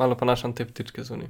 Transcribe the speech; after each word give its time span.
malo 0.00 0.16
pa 0.16 0.24
našam 0.24 0.52
te 0.52 0.64
ptičke 0.64 1.04
zunaj. 1.04 1.28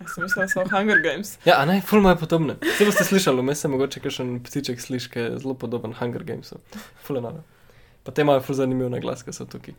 Ja, 0.00 0.08
sem 0.08 0.24
mislila, 0.24 0.46
da 0.46 0.52
so 0.52 0.64
Hunger 0.70 1.00
Games. 1.02 1.34
Ja, 1.44 1.58
a 1.58 1.64
ne, 1.64 1.80
ful 1.80 1.98
imajo 1.98 2.16
podobne. 2.16 2.54
Vse 2.62 2.84
boste 2.84 3.04
slišali, 3.04 3.40
vmes 3.40 3.60
se 3.60 3.68
mogoče 3.68 4.00
kakšen 4.00 4.38
ptiček 4.40 4.80
sliši, 4.80 5.10
ki 5.10 5.18
je 5.18 5.38
zelo 5.38 5.54
podoben 5.54 5.92
Hunger 5.92 6.24
Gamesu. 6.24 6.60
Ful 7.02 7.16
je 7.16 7.22
noro. 7.22 7.42
Pa 8.04 8.12
te 8.12 8.22
imajo 8.22 8.40
ful 8.40 8.56
zanimiv 8.56 8.88
naglas, 8.88 9.20
ki 9.22 9.32
so 9.32 9.44
tukaj. 9.44 9.74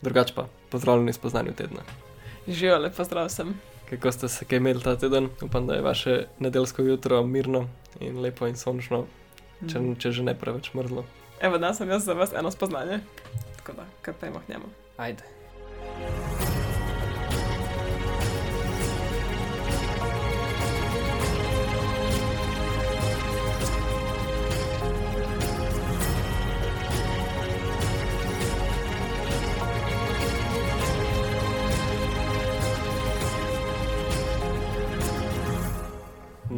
Drugač 0.00 0.32
pa, 0.32 0.46
pozdravljeni 0.70 1.12
s 1.12 1.18
poznanjem 1.18 1.54
tedna. 1.54 1.82
Živijo, 2.48 2.78
lepo 2.78 3.04
zdrav 3.04 3.28
sem. 3.28 3.52
Kako 3.90 4.12
ste 4.12 4.28
se 4.28 4.44
kaj 4.44 4.56
imeli 4.56 4.80
ta 4.80 4.96
teden? 4.96 5.28
Upam, 5.42 5.66
da 5.66 5.74
je 5.74 5.82
vaše 5.82 6.14
nedeljsko 6.38 6.82
jutro 6.82 7.22
mirno 7.22 7.66
in 8.00 8.20
lepo 8.20 8.46
in 8.46 8.56
sončno, 8.56 9.04
če, 9.62 9.80
Mhm. 9.80 9.94
če 9.94 10.12
že 10.12 10.22
ne 10.22 10.34
preveč 10.34 10.72
mrzlo. 10.74 11.04
Evo, 11.40 11.58
danes 11.58 11.76
sem 11.76 11.88
jaz 11.88 12.04
za 12.04 12.12
vas 12.12 12.32
eno 12.32 12.50
spoznanje. 12.50 13.00
Tako 13.56 13.72
da, 13.72 13.84
kar 14.02 14.14
pejmo 14.20 14.40
k 14.40 14.48
njemu. 14.48 14.64
Ajde. 14.96 15.22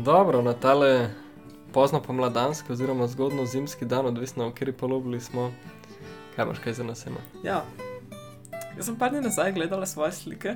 Dobro, 0.05 0.43
na 0.43 0.53
tale 0.53 1.11
pozno 1.73 2.03
pomladanski 2.03 2.73
oziroma 2.73 3.07
zgodno 3.07 3.47
zimski 3.47 3.85
dan, 3.85 4.07
odvisno 4.07 4.49
v 4.49 4.53
kateri 4.53 4.73
polobli 4.73 5.21
smo, 5.21 5.53
kaj 6.37 6.45
imaš 6.45 6.59
kaj 6.59 6.73
za 6.73 6.85
nas 6.85 7.07
ima. 7.07 7.21
Ja. 7.45 7.65
Jaz 8.77 8.87
sem 8.87 8.97
par 8.97 9.11
dni 9.11 9.21
nazaj 9.21 9.53
gledala 9.53 9.87
svoje 9.87 10.13
slike, 10.13 10.55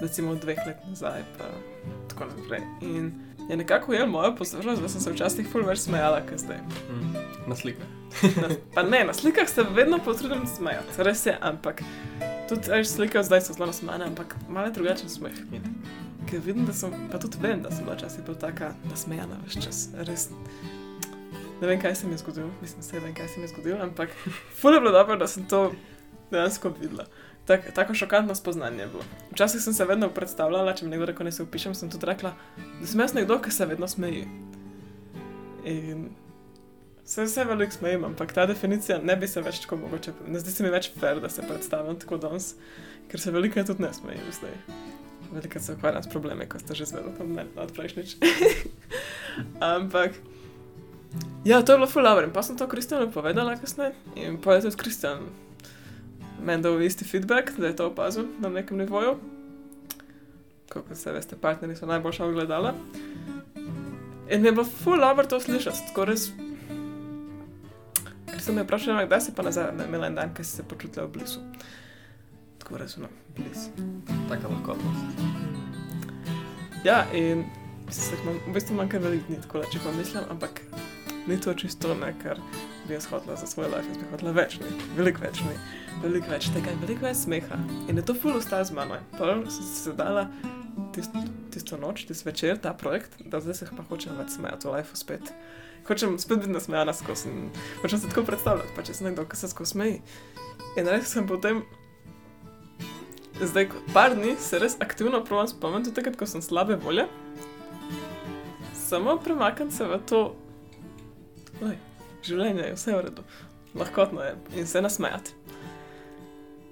recimo 0.00 0.34
dveh 0.34 0.58
let 0.66 0.76
nazaj, 0.88 1.22
pa 1.38 1.44
tako 2.08 2.24
naprej. 2.24 2.60
In 2.82 3.12
je 3.50 3.56
nekako 3.56 3.92
ujel 3.92 4.06
mojo 4.06 4.34
pozornost, 4.36 4.82
da 4.82 4.88
sem 4.88 5.00
se 5.00 5.12
včasih 5.12 5.48
ful 5.52 5.62
več 5.62 5.78
smejala, 5.78 6.24
kot 6.28 6.42
zdaj. 6.42 6.58
Mm. 6.90 7.14
Na 7.46 7.56
slikah. 7.56 7.86
Na, 8.42 8.48
pa 8.74 8.82
ne, 8.82 9.04
na 9.04 9.14
slikah 9.14 9.48
se 9.48 9.62
vedno 9.62 9.98
potrudim 10.04 10.46
smejati, 10.46 10.98
res 10.98 11.26
je, 11.26 11.38
ampak 11.40 11.82
tudi 12.48 12.84
slike 12.84 13.22
zdaj 13.22 13.46
so 13.46 13.54
zelo 13.54 13.70
nasmejane, 13.70 14.10
ampak 14.10 14.34
malo 14.48 14.70
drugačen 14.74 15.08
smeh. 15.08 15.38
Ker 16.34 16.40
vidim, 16.42 16.64
da 16.66 16.72
sem, 16.74 16.90
pa 17.12 17.18
tudi 17.22 17.38
vem, 17.38 17.60
da 17.62 17.70
sem 17.70 17.84
bila 17.86 17.94
včasih 17.94 18.24
bolj 18.26 18.40
taka 18.42 18.72
nasmejana 18.90 19.36
več 19.44 19.54
čas. 19.62 19.84
Res. 20.02 20.24
Ne 21.60 21.68
vem, 21.68 21.76
kaj 21.78 21.92
se 21.94 22.08
mi 22.08 22.16
je 22.16 22.24
zgodilo, 22.24 22.48
mislim, 22.58 22.80
da 22.88 23.02
vem, 23.04 23.12
kaj 23.14 23.28
se 23.30 23.38
mi 23.38 23.46
je 23.46 23.50
zgodilo, 23.52 23.76
ampak 23.84 24.16
ful 24.58 24.74
je 24.74 24.80
bilo 24.82 24.90
dobro, 24.90 25.14
da 25.14 25.28
sem 25.30 25.44
to 25.46 25.60
dejansko 26.32 26.72
videla. 26.80 27.06
Tak, 27.46 27.68
tako 27.76 27.94
šokantno 27.94 28.34
spoznanje 28.34 28.82
je 28.82 28.88
bilo. 28.96 29.06
Včasih 29.30 29.62
sem 29.62 29.76
se 29.78 29.86
vedno 29.86 30.08
predstavljala, 30.10 30.74
če 30.74 30.88
mi 30.88 30.90
nekdo 30.96 31.06
reče, 31.12 31.28
da 31.28 31.34
se 31.36 31.46
upišem, 31.46 31.78
sem 31.78 31.92
tudi 31.94 32.10
rekla, 32.10 32.34
da 32.80 32.90
sem 32.90 33.04
jaz 33.06 33.14
nekdo, 33.14 33.38
ki 33.38 33.54
se 33.54 33.70
vedno 33.70 33.88
smeji. 33.94 34.26
In 35.70 36.08
se 37.04 37.28
vse 37.28 37.46
veliko 37.46 37.78
smejim, 37.78 38.08
ampak 38.10 38.34
ta 38.34 38.48
definicija 38.50 38.98
ne 38.98 39.14
bi 39.14 39.30
se 39.30 39.38
več 39.38 39.62
tako 39.62 39.78
mogoče, 39.86 40.18
ne 40.26 40.42
zdi 40.42 40.50
se 40.50 40.66
mi 40.66 40.74
več 40.74 40.90
fair, 40.98 41.22
da 41.22 41.30
se 41.30 41.46
predstavljam 41.46 42.02
tako 42.02 42.18
danes, 42.26 42.56
ker 43.06 43.22
se 43.22 43.30
veliko 43.30 43.62
tudi 43.70 43.86
ne 43.86 43.94
smejim 43.94 44.34
zdaj. 44.40 45.03
Veliko 45.32 45.60
se 45.60 45.72
ukvarjam 45.72 46.02
s 46.02 46.10
problemi, 46.10 46.48
ko 46.48 46.58
ste 46.58 46.74
že 46.74 46.86
zvedeli, 46.86 47.14
pa 47.18 47.24
ne 47.24 47.46
od 47.56 47.72
prejšnjič. 47.72 48.16
ampak. 49.76 50.12
Ja, 51.44 51.62
to 51.62 51.72
je 51.72 51.78
bilo 51.78 51.86
ful 51.86 52.02
dobro 52.02 52.26
in 52.26 52.32
pa 52.32 52.42
sem 52.42 52.58
to 52.58 52.66
Kristjanu 52.66 53.10
povedala 53.12 53.56
kasneje 53.56 53.94
in 54.16 54.40
pa 54.42 54.54
je 54.54 54.66
tudi 54.66 54.76
Kristjan 54.76 55.22
meni 56.44 56.62
dal 56.62 56.82
isti 56.82 57.04
feedback, 57.04 57.58
da 57.58 57.66
je 57.66 57.76
to 57.76 57.86
opazil 57.86 58.24
na 58.40 58.48
nekem 58.48 58.78
nivoju. 58.78 59.16
Kot 60.68 60.84
se 60.94 61.12
veste, 61.12 61.36
partnerji 61.36 61.76
so 61.76 61.86
najboljša 61.86 62.26
ogledala. 62.26 62.74
In 64.30 64.40
mi 64.40 64.48
je 64.48 64.52
bilo 64.52 64.64
ful 64.64 65.00
dobro 65.00 65.26
to 65.26 65.40
slišati, 65.40 65.78
tako 65.88 66.04
res. 66.04 66.28
Ker 68.26 68.40
sem 68.40 68.58
jo 68.58 68.64
vprašala, 68.64 69.06
kdaj 69.06 69.20
si 69.20 69.34
pa 69.36 69.42
nazaj 69.42 69.72
imela 69.88 70.06
en 70.06 70.14
dan, 70.14 70.34
ki 70.34 70.44
si 70.44 70.56
se 70.56 70.62
počutila 70.68 71.06
v 71.06 71.18
blizu. 71.18 71.40
Tako 72.64 72.78
res, 72.80 72.96
no, 72.96 73.08
blizu. 73.36 73.68
Taka 74.28 74.48
lahkotnost. 74.48 75.18
Ja, 76.84 77.04
in 77.12 77.44
se, 77.90 78.16
imam, 78.22 78.38
v 78.46 78.54
bistvu 78.54 78.76
manjka 78.78 78.98
veliko 79.04 79.28
dni, 79.28 79.36
tako 79.44 79.60
da 79.60 79.68
če 79.68 79.82
pa 79.84 79.92
mislim, 79.92 80.24
ampak 80.32 80.62
ni 81.28 81.36
to 81.40 81.52
čisto 81.60 81.92
ne, 82.00 82.14
kar 82.22 82.40
bi 82.88 82.96
jaz 82.96 83.10
hotela 83.12 83.36
za 83.36 83.50
svoj 83.50 83.68
life, 83.68 83.84
jaz 83.92 84.00
bi 84.00 84.08
hotela 84.14 84.32
več, 84.32 84.56
ne, 84.64 84.72
veliko 84.96 85.26
več, 85.26 85.42
ne, 85.44 85.58
veliko 86.06 86.32
več 86.32 86.48
tega 86.56 86.72
in 86.72 86.80
veliko 86.86 87.04
več 87.04 87.20
smeha. 87.26 87.60
In 87.92 88.00
je 88.00 88.06
to 88.08 88.16
ful 88.16 88.40
ostalo 88.40 88.64
z 88.64 88.78
mano. 88.80 88.96
Prvo 89.12 89.44
sem 89.44 89.68
si 89.68 89.84
zadala 89.90 90.24
tisto, 90.96 91.26
tisto 91.52 91.84
noč, 91.84 92.08
tisto 92.08 92.30
večer, 92.32 92.56
ta 92.64 92.72
projekt, 92.72 93.20
da 93.28 93.44
zdaj 93.44 93.60
se 93.60 93.72
pa 93.76 93.84
hočem 93.92 94.16
več 94.16 94.38
smejati 94.38 94.72
v 94.72 94.76
life 94.78 94.96
spet. 95.04 95.36
Hočem 95.84 96.16
spet 96.16 96.46
biti 96.46 96.56
nasmejana 96.56 96.96
skozi 96.96 97.28
in 97.28 97.48
hočem 97.84 98.00
se 98.00 98.08
tako 98.08 98.24
predstavljati, 98.32 98.72
pa 98.72 98.88
če 98.88 98.96
sem 98.96 99.12
nekdo, 99.12 99.28
ki 99.28 99.44
se 99.44 99.52
skozi 99.52 99.76
smeji. 99.76 100.02
In 100.80 100.88
res 100.88 101.12
sem 101.12 101.28
potem 101.28 101.66
Zdaj, 103.44 103.68
par 103.92 104.14
dni 104.16 104.36
se 104.40 104.58
res 104.58 104.76
aktivno 104.80 105.20
provam 105.24 105.48
spomniti, 105.48 105.90
tudi 105.90 105.98
takrat, 105.98 106.16
ko 106.16 106.26
sem 106.26 106.42
slabe 106.42 106.76
volje. 106.80 107.04
Samo 108.76 109.16
premaknem 109.20 109.70
se 109.70 109.84
v 109.84 109.98
to, 110.08 110.20
oj, 111.60 111.76
življenje 112.24 112.70
je 112.70 112.76
vse 112.76 112.94
v 112.94 113.02
redu, 113.08 113.24
lahkotno 113.76 114.24
je 114.24 114.34
in 114.60 114.68
se 114.70 114.82
nasmejati. 114.82 115.34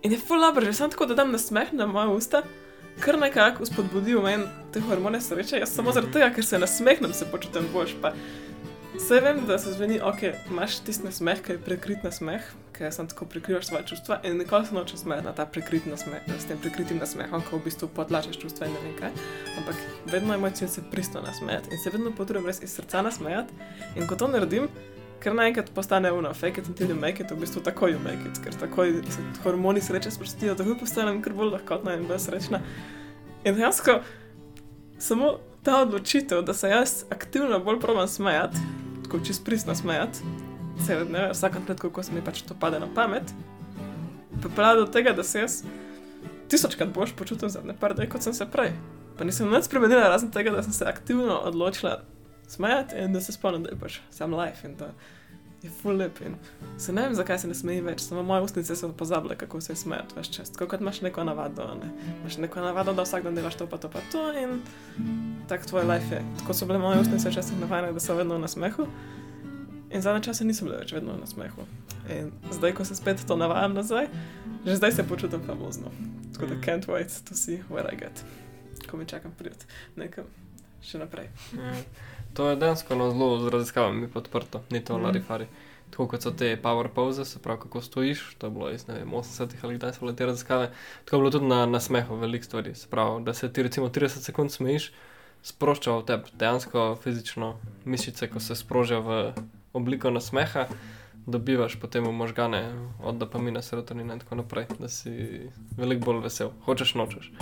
In 0.03 0.17
je 0.17 0.19
fulabr, 0.19 0.65
že 0.65 0.75
sem 0.75 0.91
tako, 0.91 1.07
da 1.07 1.19
dam 1.19 1.33
nasmeh 1.35 1.73
na 1.77 1.87
moja 1.87 2.11
usta, 2.11 2.43
kar 3.01 3.19
nekako 3.21 3.67
spodbudi 3.69 4.17
v 4.17 4.23
meni 4.25 4.49
te 4.73 4.81
hormone 4.81 5.21
sreče. 5.21 5.61
Jaz 5.63 5.75
samo 5.77 5.93
zaradi 5.93 6.17
tega, 6.17 6.31
ker 6.35 6.47
se 6.47 6.59
nasmehnem, 6.59 7.13
se 7.15 7.29
počutim 7.31 7.69
boljš. 7.73 7.95
Pa 8.03 8.15
Vse 8.95 9.21
vem, 9.21 9.47
da 9.47 9.59
se 9.59 9.73
zveni, 9.73 10.01
ok, 10.05 10.23
imaš 10.51 10.79
tisti 10.85 11.07
nasmeh, 11.07 11.39
ki 11.43 11.55
je 11.55 11.61
prekrit 11.65 12.03
nasmeh, 12.05 12.45
ki 12.77 12.91
sem 12.93 13.07
tako 13.09 13.25
prikrivaš 13.25 13.71
svoje 13.71 13.87
čustva 13.89 14.19
in 14.25 14.37
nikoli 14.37 14.67
se 14.67 14.75
nočeš 14.75 15.01
smejati 15.01 15.27
na 15.27 15.33
ta 15.33 15.47
prikrit 15.47 15.87
nasmeh, 15.87 16.21
s 16.39 16.45
tem 16.45 16.59
prikritim 16.61 16.99
nasmehom, 17.01 17.41
ko 17.49 17.57
v 17.57 17.65
bistvu 17.65 17.89
potlačeš 17.89 18.37
čustva 18.43 18.69
in 18.69 18.75
ne 18.77 18.81
vem 18.85 18.97
kaj. 18.99 19.15
Ampak 19.59 19.81
vedno 20.13 20.35
je 20.35 20.39
moj 20.39 20.53
cilj 20.59 20.69
se 20.69 20.85
pristno 20.91 21.23
nasmejati 21.25 21.73
in 21.73 21.79
se 21.79 21.91
vedno 21.91 22.13
potrudim 22.17 22.47
res 22.47 22.61
iz 22.63 22.75
srca 22.77 23.03
nasmejati. 23.03 23.55
In 23.97 24.07
ko 24.07 24.17
to 24.17 24.29
naredim, 24.29 24.69
ker 25.25 25.35
naenkrat 25.35 25.71
postane 25.75 26.13
uno, 26.13 26.35
fake 26.35 26.61
it 26.61 26.69
until 26.69 26.93
you 26.93 26.99
make 27.01 27.23
it, 27.23 27.31
v 27.31 27.41
bistvu 27.41 27.63
takoj 27.65 27.97
make 28.05 28.29
it, 28.29 28.43
ker 28.45 28.61
takoj 28.61 28.93
se 29.09 29.25
hormoni 29.45 29.81
sreče 29.81 30.11
sprostijo, 30.11 30.59
takoj 30.59 30.77
postanem 30.79 31.23
kar 31.23 31.33
bolj 31.33 31.55
lahkotna 31.57 31.97
in 31.97 32.05
bolj 32.11 32.21
srečna. 32.27 32.61
In 33.45 33.57
dejansko 33.57 34.03
samo 34.99 35.39
ta 35.63 35.81
odločitev, 35.83 36.43
da 36.43 36.55
se 36.55 36.69
jaz 36.69 37.05
aktivno 37.11 37.59
bolj 37.59 37.81
probam 37.81 38.09
smejati, 38.09 38.82
tako 39.13 39.25
čist 39.25 39.45
pristno 39.45 39.75
smejati, 39.75 40.19
cel 40.87 41.05
dne, 41.05 41.27
vsakem 41.33 41.65
trenutku, 41.65 41.91
ko 41.91 42.03
se 42.03 42.15
mi 42.17 42.23
pač 42.25 42.41
to 42.49 42.55
pade 42.57 42.79
na 42.81 42.87
pamet, 42.95 43.29
pripravlja 44.41 44.87
do 44.87 44.87
tega, 44.89 45.13
da 45.13 45.21
se 45.23 45.43
jaz 45.43 45.57
tisočkrat 46.49 46.89
boš 46.97 47.13
počutil 47.13 47.53
zadnje 47.53 47.75
par 47.81 47.93
dni, 47.93 48.07
kot 48.09 48.25
sem 48.25 48.33
se 48.33 48.47
prej. 48.49 48.73
Pa 49.19 49.29
nisem 49.29 49.53
nič 49.53 49.69
spremenila, 49.69 50.09
razen 50.09 50.33
tega, 50.33 50.55
da 50.57 50.63
sem 50.65 50.73
se 50.73 50.89
aktivno 50.89 51.43
odločila 51.45 51.99
smejati 52.49 53.05
in 53.05 53.13
da 53.13 53.21
se 53.21 53.37
spomnim, 53.37 53.67
da 53.67 53.75
je 53.75 53.81
pač 53.83 53.99
sam 54.09 54.33
life 54.33 54.65
in 54.65 54.79
da 54.81 54.95
je 55.63 55.71
full 55.71 55.97
lep. 55.97 56.21
In 56.21 56.35
se 56.79 56.93
ne 56.93 57.03
vem, 57.03 57.15
zakaj 57.15 57.39
se 57.39 57.49
ne 57.49 57.55
smeji 57.55 57.81
več, 57.81 58.03
samo 58.03 58.23
moje 58.23 58.43
ustnice 58.43 58.77
so 58.77 58.91
pozabile, 58.99 59.37
kako 59.39 59.61
se 59.61 59.77
smejati 59.79 60.17
več 60.17 60.31
čas. 60.37 60.51
Tako 60.51 60.67
kot 60.73 60.81
imaš 60.81 61.01
neko 61.07 61.25
navado, 61.25 61.69
ne? 61.81 61.91
imaš 62.21 62.39
neko 62.43 62.61
navado, 62.61 62.93
da 62.93 63.07
vsak 63.07 63.25
dan 63.27 63.39
delaš 63.39 63.59
to, 63.61 63.67
pa 63.67 63.79
to, 63.79 63.91
pa 63.93 64.03
to 64.13 64.25
in 64.39 64.61
tak 65.49 65.67
tvoj 65.67 65.87
life 65.89 66.15
je. 66.15 66.23
Tako 66.43 66.55
so 66.55 66.67
bile 66.67 66.79
moje 66.83 67.01
ustnice 67.01 67.31
včasih 67.31 67.61
navajene, 67.61 67.93
da 67.93 68.01
so 68.01 68.17
vedno 68.19 68.39
v 68.39 68.47
nasmehu. 68.47 68.89
In 69.93 70.03
zadnje 70.03 70.23
čase 70.31 70.45
niso 70.49 70.65
bile 70.65 70.83
več 70.83 70.95
vedno 70.97 71.17
v 71.17 71.23
nasmehu. 71.23 71.67
In 72.11 72.33
zdaj, 72.51 72.75
ko 72.75 72.85
se 72.89 72.97
spet 72.99 73.23
to 73.29 73.37
navajam 73.37 73.75
nazaj, 73.77 74.09
že 74.67 74.77
zdaj 74.77 74.93
se 74.93 75.09
počutim 75.09 75.43
famozno. 75.47 75.93
Tako 76.33 76.47
da 76.47 76.61
can't 76.65 76.89
wait 76.89 77.21
to 77.29 77.35
see 77.35 77.63
where 77.69 77.87
I 77.93 77.97
get. 77.97 78.25
Ko 78.91 78.97
mi 78.97 79.07
čakam 79.07 79.35
priti 79.39 79.69
nekam 79.97 80.25
še 80.83 80.99
naprej. 80.99 81.29
To 82.35 82.49
je 82.51 82.57
dejansko 82.57 82.95
no, 82.95 83.11
zelo 83.11 83.41
z 83.41 83.53
raziskavami 83.53 84.09
podprto, 84.09 84.63
ni 84.71 84.81
to 84.85 84.99
mm. 84.99 85.03
larifari. 85.03 85.47
Tako 85.93 86.07
kot 86.09 86.25
so 86.25 86.31
te 86.33 86.57
power 86.57 86.89
pose, 86.89 87.25
se 87.29 87.39
pravi, 87.39 87.61
kako 87.61 87.81
stojiš, 87.81 88.23
to 88.39 88.47
je 88.47 88.51
bilo 88.51 88.71
iz 88.73 88.87
ne 88.89 88.95
vem, 88.95 89.11
80-ih 89.11 89.65
ali 89.65 89.75
kdaj 89.77 89.93
so 89.93 90.01
bile 90.01 90.17
te 90.17 90.27
raziskave. 90.27 90.71
Tako 91.05 91.17
je 91.17 91.21
bilo 91.21 91.31
tudi 91.31 91.47
na, 91.47 91.67
na 91.67 91.81
smehu 91.81 92.17
veliko 92.17 92.45
stvari. 92.45 92.75
Se 92.75 92.89
pravi, 92.91 93.25
da 93.25 93.35
se 93.35 93.53
ti 93.53 93.63
recimo 93.63 93.89
30 93.89 94.09
sekund 94.09 94.53
smejiš, 94.53 94.93
sprošča 95.43 95.99
v 95.99 96.07
tebi 96.07 96.33
dejansko 96.39 96.97
fizično 97.03 97.57
mišice, 97.85 98.31
ko 98.31 98.41
se 98.41 98.57
sprožijo 98.57 99.01
v 99.01 99.33
obliko 99.73 100.11
nasmeha, 100.11 100.67
dobivaš 101.27 101.77
potem 101.81 102.05
v 102.05 102.13
možgane 102.13 102.63
od 103.03 103.19
dopamina, 103.19 103.63
serotonina 103.63 104.15
in 104.15 104.21
tako 104.21 104.41
naprej, 104.41 104.67
da 104.79 104.89
si 104.89 105.13
veliko 105.77 106.05
bolj 106.05 106.23
vesel, 106.25 106.51
hočeš 106.65 106.95
nočeš. 106.95 107.33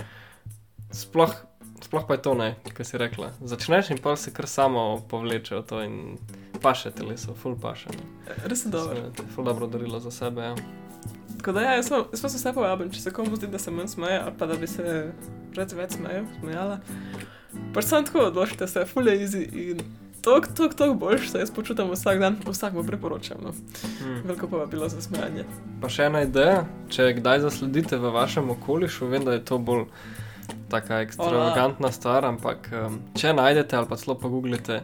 Sploh, 0.91 1.33
sploh 1.81 2.05
pa 2.07 2.13
je 2.13 2.21
to 2.21 2.33
ne, 2.33 2.49
kar 2.73 2.85
si 2.85 2.97
rekla. 2.97 3.31
Začneš 3.41 3.89
in 3.89 3.97
pa 3.97 4.15
se 4.15 4.31
kar 4.31 4.47
samo 4.47 5.01
povleče 5.09 5.55
v 5.55 5.63
to 5.63 5.81
in 5.81 6.17
paše 6.61 6.91
teleso, 6.91 7.33
full 7.33 7.55
paše. 7.55 7.89
ne. 7.89 8.35
Res 8.45 8.65
je 8.65 8.69
dobro. 8.69 8.95
Se- 8.95 9.23
Ful 9.35 9.43
dobro 9.43 9.67
darilo 9.67 9.99
za 9.99 10.11
sebe. 10.11 10.41
Ja. 10.43 10.55
Tako 11.37 11.51
da 11.51 11.61
ja, 11.61 11.71
jaz 11.73 11.87
sem 11.87 11.97
jaz 12.11 12.19
sem 12.19 12.29
se 12.29 12.37
vse 12.37 12.53
povabim, 12.53 12.91
če 12.91 13.01
se 13.01 13.11
komu 13.11 13.35
zdi, 13.35 13.47
da 13.47 13.59
se 13.59 13.71
manj 13.71 13.87
smeje, 13.87 14.19
ali 14.19 14.33
pa 14.37 14.45
da 14.45 14.55
bi 14.55 14.67
se 14.67 15.11
rad 15.55 15.71
več 15.73 15.91
smejal, 15.91 16.25
smejala. 16.39 16.77
Pač 17.73 17.83
sem 17.85 18.05
tako 18.05 18.27
odločite 18.27 18.67
se, 18.67 18.85
fulje 18.85 19.15
easy 19.17 19.41
in 19.63 19.81
tok, 20.21 20.51
tok, 20.53 20.75
tok 20.77 20.93
boljš, 20.95 21.31
se 21.31 21.39
jaz 21.39 21.51
počutim 21.51 21.89
vsak 21.89 22.19
dan, 22.19 22.37
vsakmu 22.45 22.83
priporočam. 22.83 23.41
No. 23.41 23.51
Hmm. 24.03 24.21
Veliko 24.23 24.47
pa 24.47 24.65
bilo 24.65 24.85
za 24.89 25.01
smejanje. 25.01 25.47
Pa 25.81 25.89
še 25.89 26.05
ena 26.05 26.21
ideja, 26.21 26.61
če 26.89 27.09
kdaj 27.17 27.41
zasledite 27.41 27.97
v 27.97 28.13
vašem 28.13 28.49
okolišu, 28.49 29.09
vem, 29.09 29.25
da 29.25 29.33
je 29.33 29.45
to 29.45 29.57
bolj 29.57 29.87
taka 30.69 31.01
ekstravagantna 31.01 31.91
stvar, 31.91 32.25
ampak 32.25 32.69
um, 32.71 32.99
če 33.15 33.33
najdete 33.33 33.77
ali 33.77 33.89
pa 33.89 33.97
celo 33.97 34.15
pogooglite 34.19 34.81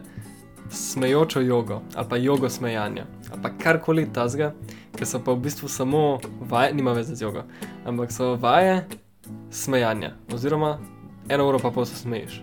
smejočo 0.70 1.40
jogo 1.40 1.80
ali 1.94 2.08
pa 2.08 2.16
jogo 2.16 2.48
smejanja 2.48 3.06
ali 3.32 3.42
pa 3.42 3.50
karkoli 3.62 4.06
tazga, 4.12 4.52
ki 4.96 5.06
so 5.06 5.20
pa 5.24 5.32
v 5.32 5.44
bistvu 5.44 5.68
samo 5.68 6.18
vaje, 6.40 6.74
nima 6.74 6.92
veze 6.92 7.14
z 7.14 7.22
jogo, 7.22 7.44
ampak 7.86 8.12
so 8.12 8.34
vaje 8.40 8.86
smejanja, 9.50 10.14
oziroma 10.34 10.78
eno 11.28 11.48
uro 11.48 11.58
pa 11.58 11.70
pol 11.70 11.84
se 11.84 11.96
smeješ. 11.96 12.42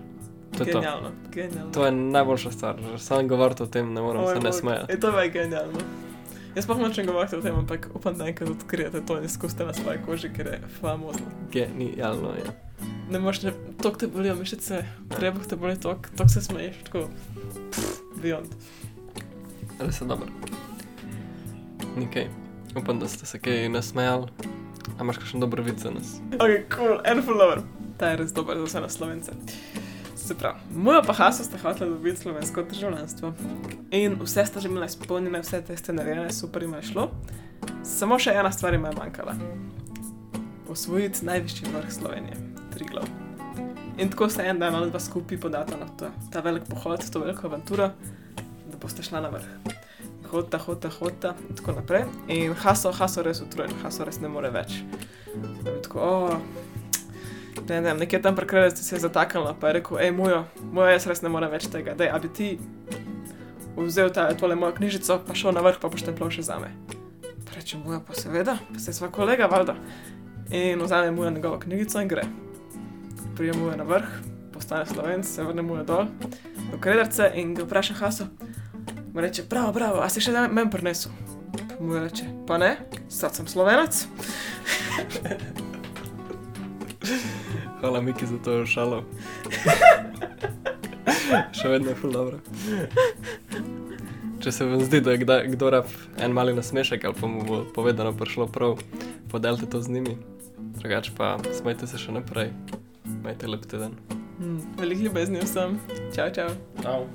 To 0.57 0.63
je 0.63 0.71
to. 0.71 0.80
Genialno, 0.80 1.12
genialno. 1.31 1.71
To 1.71 1.86
je 1.86 1.92
najboljša 1.92 2.51
stvar, 2.51 2.81
že 2.92 3.00
sam 3.00 3.28
govoriti 3.28 3.63
o 3.63 3.66
tem 3.66 3.94
ne 3.94 4.01
morem 4.01 4.24
Oj, 4.24 4.36
se 4.36 4.39
ne 4.39 4.54
smejati. 4.54 4.94
Je 4.94 5.00
to 5.00 5.19
je 5.19 5.30
genialno. 5.30 5.80
Jaz 6.56 6.68
pa 6.68 6.74
nočem 6.74 7.06
govoriti 7.06 7.36
o 7.36 7.42
tem, 7.42 7.56
ampak 7.56 7.89
upam, 7.94 8.18
da 8.18 8.28
enkrat 8.28 8.50
odkrijete 8.50 9.01
to 9.06 9.18
in 9.18 9.25
izkusite 9.25 9.66
na 9.66 9.74
svoji 9.74 10.00
koži, 10.06 10.30
ker 10.33 10.48
je 10.48 10.62
famozno. 10.81 11.25
Genialno 11.51 12.30
je. 12.30 12.45
Ne 13.12 13.19
moreš, 13.19 13.42
tok 13.81 14.00
te 14.02 14.07
bolijo 14.07 14.36
mišice, 14.36 14.81
trebuh 15.13 15.46
te 15.46 15.56
boli 15.56 15.78
tok, 15.80 16.10
tok 16.18 16.31
se 16.34 16.42
smeješ, 16.42 16.80
tako, 16.88 17.06
pff, 17.72 18.00
beyond. 18.24 18.50
Res 19.80 20.02
je 20.02 20.07
dobro. 20.10 20.31
Nikaj. 21.98 22.30
Upam, 22.75 23.00
da 23.00 23.07
ste 23.07 23.25
se 23.25 23.40
kaj 23.40 23.69
nasmejali. 23.69 24.28
A 24.98 25.04
imaš 25.04 25.18
kakšen 25.18 25.40
dober 25.40 25.62
vid 25.62 25.80
za 25.80 25.92
nas? 25.92 26.18
Ok, 26.34 26.75
cool, 26.75 27.00
en 27.06 27.22
follower. 27.24 27.62
Ta 28.00 28.12
je 28.12 28.18
res 28.24 28.34
dober 28.34 28.57
za 28.57 28.66
vse 28.66 28.81
na 28.81 28.90
slovence. 28.90 29.31
Se 30.16 30.36
pravi, 30.36 30.60
moja 30.75 31.02
pa 31.06 31.13
haso 31.13 31.44
sta 31.44 31.57
hotela 31.62 31.92
dobiti 31.92 32.22
slovensko 32.22 32.63
državljanstvo. 32.63 33.34
In 33.92 34.18
vse 34.22 34.46
sta 34.46 34.60
že 34.60 34.68
imela 34.68 34.90
izpolnjene, 34.90 35.40
vse 35.40 35.62
te 35.62 35.78
ste 35.78 35.94
narejene, 35.94 36.34
super 36.34 36.63
jim 36.63 36.74
je 36.74 36.81
šlo. 36.92 37.12
Samo 37.84 38.19
še 38.19 38.34
ena 38.34 38.52
stvar 38.52 38.74
jim 38.74 38.86
je 38.86 38.92
manjkala. 38.98 39.36
Osvojiti 40.69 41.25
najvišji 41.25 41.72
vrh 41.74 41.92
Slovenije, 41.94 42.36
Triglav. 42.75 43.07
In 43.98 44.12
tako 44.12 44.30
se 44.30 44.44
en 44.44 44.60
dan 44.60 44.75
ali 44.75 44.89
dva 44.92 45.00
skupaj 45.00 45.39
podata 45.39 45.77
na 45.80 45.88
to, 46.00 46.12
ta 46.31 46.42
velik 46.44 46.63
pohod, 46.69 47.04
to 47.12 47.19
veliko 47.19 47.48
avanturo, 47.48 47.89
da 48.72 48.77
boste 48.81 49.04
šla 49.04 49.22
na 49.24 49.30
vrh. 49.31 49.45
Hodta, 50.31 50.60
hodta, 50.60 50.89
hodta 50.89 51.36
in 51.50 51.56
tako 51.56 51.77
naprej. 51.80 52.04
In 52.27 52.54
haso, 52.60 52.92
haso 52.92 53.24
res 53.24 53.39
utrujen, 53.42 53.72
haso 53.83 54.04
res 54.06 54.19
ne 54.19 54.27
more 54.27 54.51
več. 54.51 54.81
Da 55.63 55.77
tako, 55.86 56.00
o, 56.01 56.39
ne, 57.69 57.81
ne, 57.81 57.94
nekje 58.01 58.19
tam 58.22 58.36
prekrajec 58.36 58.81
se 58.83 58.95
je 58.95 59.00
zataknila, 59.06 59.56
pa 59.60 59.71
je 59.71 59.80
rekel, 59.80 60.01
hej, 60.01 60.12
mojo, 60.12 60.44
mojo, 60.71 60.92
jaz 60.92 61.07
res 61.07 61.24
ne 61.24 61.31
morem 61.31 61.54
več 61.54 61.69
tega, 61.71 61.95
dej, 61.95 62.12
a 62.12 62.19
bi 62.19 62.31
ti 62.36 62.50
vzel 63.78 64.12
ta, 64.12 64.28
tole 64.36 64.57
mojo 64.60 64.75
knjižico, 64.75 65.21
pa 65.28 65.36
šel 65.38 65.56
na 65.56 65.63
vrh, 65.63 65.80
pa 65.80 65.92
poštempljal 65.94 66.33
še 66.36 66.48
zame. 66.50 66.74
Pa 67.45 67.56
reče, 67.56 67.80
moja, 67.86 68.01
pa 68.04 68.18
seveda, 68.18 68.57
pa 68.74 68.83
se 68.83 68.95
sva 68.95 69.07
kolega, 69.13 69.48
valjda. 69.51 69.78
In 70.51 70.83
vzame 70.83 71.16
mu 71.16 71.30
njegovo 71.30 71.60
knjigico 71.63 72.04
in 72.04 72.12
gre. 72.12 72.28
Prijem 73.35 73.59
mu 73.59 73.67
na 73.77 73.83
vrh, 73.83 74.07
postane 74.53 74.85
slovenc, 74.85 75.27
se 75.27 75.43
vrne 75.43 75.61
mu 75.61 75.83
dol, 75.83 76.05
do 76.71 76.77
kredarce 76.79 77.31
in 77.35 77.53
ga 77.53 77.63
vpraša 77.63 77.93
Haso. 77.93 78.25
Mu 79.13 79.21
reče, 79.21 79.43
bravo, 79.49 79.71
bravo, 79.75 79.99
a 79.99 80.09
si 80.09 80.21
še 80.23 80.31
meni 80.31 80.71
prinesel? 80.71 81.11
Mu 81.79 81.99
reče, 81.99 82.23
pa 82.47 82.57
ne, 82.57 82.77
sad 83.11 83.35
sem 83.35 83.47
slovenac. 83.47 84.07
Hvala, 87.79 88.01
Miki, 88.01 88.25
za 88.25 88.37
to 88.39 88.65
šalo. 88.65 89.03
Še 91.57 91.69
vedno 91.69 91.89
je 91.91 91.95
ful 91.99 92.11
dobro. 92.15 92.39
Če 94.39 94.51
se 94.51 94.65
vam 94.65 94.79
zdi, 94.79 95.01
da 95.03 95.11
je 95.15 95.17
kdaj, 95.25 95.47
kdo 95.57 95.69
rab 95.73 95.87
en 96.21 96.31
mali 96.31 96.53
nasmešek 96.55 97.05
ali 97.05 97.15
pa 97.19 97.27
mu 97.27 97.43
bo 97.43 97.65
povedano 97.75 98.13
prišlo 98.15 98.47
prav, 98.47 98.79
podelite 99.27 99.65
to 99.67 99.81
z 99.81 99.87
njimi. 99.97 100.17
Drugače 100.79 101.11
pa 101.17 101.37
smejte 101.51 101.87
se 101.89 101.97
še 101.99 102.11
naprej. 102.15 102.53
Majte 103.24 103.48
lep 103.48 103.66
teden. 103.69 103.96
Hmm, 104.38 104.60
veliko 104.80 105.02
ljubezni 105.02 105.40
vsem. 105.40 105.80
Čau, 106.16 106.30
čau. 106.30 106.50
Ciao. 106.81 107.06